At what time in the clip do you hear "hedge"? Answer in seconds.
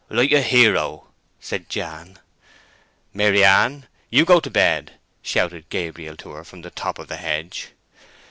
7.17-7.67